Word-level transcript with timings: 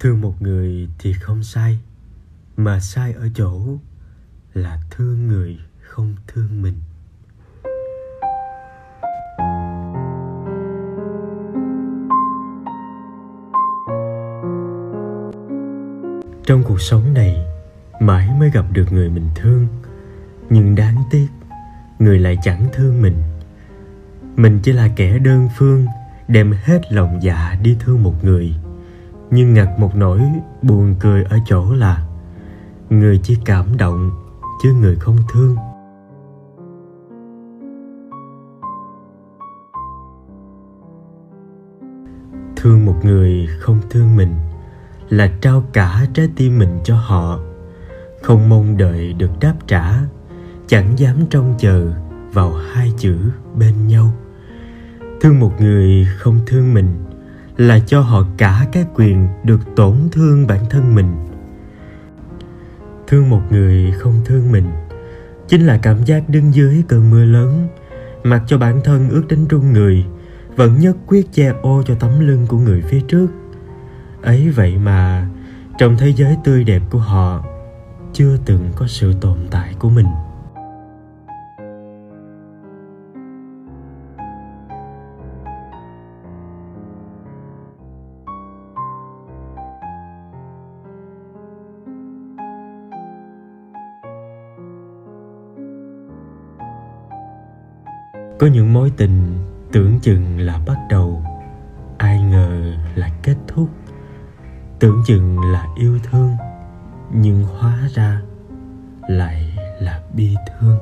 thương 0.00 0.20
một 0.20 0.42
người 0.42 0.88
thì 0.98 1.12
không 1.12 1.42
sai, 1.42 1.78
mà 2.56 2.80
sai 2.80 3.12
ở 3.12 3.28
chỗ 3.34 3.78
là 4.54 4.78
thương 4.90 5.28
người 5.28 5.58
không 5.80 6.14
thương 6.26 6.62
mình. 6.62 6.74
Trong 16.46 16.62
cuộc 16.64 16.80
sống 16.80 17.14
này, 17.14 17.46
mãi 18.00 18.28
mới 18.38 18.50
gặp 18.50 18.64
được 18.72 18.92
người 18.92 19.10
mình 19.10 19.28
thương, 19.34 19.66
nhưng 20.50 20.74
đáng 20.74 20.96
tiếc, 21.10 21.28
người 21.98 22.18
lại 22.18 22.38
chẳng 22.42 22.68
thương 22.72 23.02
mình. 23.02 23.22
Mình 24.36 24.60
chỉ 24.62 24.72
là 24.72 24.88
kẻ 24.96 25.18
đơn 25.18 25.48
phương, 25.56 25.86
đem 26.28 26.54
hết 26.64 26.92
lòng 26.92 27.18
dạ 27.22 27.58
đi 27.62 27.76
thương 27.80 28.02
một 28.02 28.24
người 28.24 28.54
nhưng 29.30 29.54
ngặt 29.54 29.68
một 29.78 29.96
nỗi 29.96 30.20
buồn 30.62 30.94
cười 31.00 31.24
ở 31.24 31.38
chỗ 31.46 31.72
là 31.72 32.06
người 32.90 33.20
chỉ 33.22 33.38
cảm 33.44 33.76
động 33.76 34.10
chứ 34.62 34.72
người 34.72 34.96
không 34.96 35.16
thương. 35.32 35.56
Thương 42.56 42.86
một 42.86 42.96
người 43.02 43.48
không 43.60 43.78
thương 43.90 44.16
mình 44.16 44.34
là 45.08 45.30
trao 45.40 45.64
cả 45.72 46.06
trái 46.14 46.28
tim 46.36 46.58
mình 46.58 46.78
cho 46.84 46.96
họ. 46.96 47.38
Không 48.22 48.48
mong 48.48 48.76
đợi 48.76 49.12
được 49.12 49.30
đáp 49.40 49.54
trả, 49.66 49.98
chẳng 50.66 50.98
dám 50.98 51.16
trông 51.30 51.54
chờ 51.58 51.92
vào 52.32 52.52
hai 52.72 52.92
chữ 52.96 53.16
bên 53.58 53.86
nhau. 53.86 54.12
Thương 55.20 55.40
một 55.40 55.60
người 55.60 56.06
không 56.18 56.38
thương 56.46 56.74
mình 56.74 56.94
là 57.56 57.78
cho 57.86 58.00
họ 58.00 58.24
cả 58.36 58.66
cái 58.72 58.84
quyền 58.94 59.28
được 59.44 59.60
tổn 59.76 59.96
thương 60.12 60.46
bản 60.46 60.64
thân 60.70 60.94
mình. 60.94 61.16
Thương 63.06 63.30
một 63.30 63.42
người 63.50 63.92
không 63.98 64.20
thương 64.24 64.52
mình 64.52 64.70
chính 65.48 65.66
là 65.66 65.78
cảm 65.78 66.04
giác 66.04 66.28
đứng 66.28 66.54
dưới 66.54 66.82
cơn 66.88 67.10
mưa 67.10 67.24
lớn, 67.24 67.68
mặc 68.24 68.42
cho 68.46 68.58
bản 68.58 68.80
thân 68.84 69.08
ướt 69.08 69.22
đến 69.28 69.46
run 69.48 69.72
người, 69.72 70.04
vẫn 70.56 70.80
nhất 70.80 70.96
quyết 71.06 71.32
che 71.32 71.52
ô 71.62 71.82
cho 71.86 71.94
tấm 71.94 72.20
lưng 72.20 72.46
của 72.48 72.58
người 72.58 72.82
phía 72.82 73.00
trước. 73.00 73.26
Ấy 74.22 74.50
vậy 74.50 74.76
mà, 74.76 75.28
trong 75.78 75.96
thế 75.96 76.12
giới 76.12 76.36
tươi 76.44 76.64
đẹp 76.64 76.82
của 76.90 76.98
họ, 76.98 77.44
chưa 78.12 78.36
từng 78.44 78.70
có 78.76 78.86
sự 78.86 79.12
tồn 79.20 79.38
tại 79.50 79.74
của 79.78 79.90
mình. 79.90 80.06
Có 98.38 98.46
những 98.46 98.72
mối 98.72 98.92
tình 98.96 99.38
tưởng 99.72 100.00
chừng 100.00 100.38
là 100.38 100.60
bắt 100.66 100.76
đầu, 100.90 101.24
ai 101.98 102.22
ngờ 102.22 102.74
là 102.94 103.10
kết 103.22 103.36
thúc. 103.48 103.68
Tưởng 104.78 105.02
chừng 105.06 105.52
là 105.52 105.66
yêu 105.76 105.98
thương, 106.10 106.30
nhưng 107.12 107.44
hóa 107.44 107.88
ra 107.94 108.20
lại 109.08 109.58
là 109.80 110.02
bi 110.14 110.34
thương. 110.46 110.78